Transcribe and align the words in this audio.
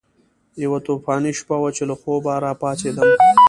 یوه 0.63 0.79
طوفاني 0.87 1.31
شپه 1.39 1.55
وه 1.61 1.69
چې 1.77 1.83
له 1.89 1.95
خوبه 2.01 2.33
راپاڅېدم. 2.45 3.09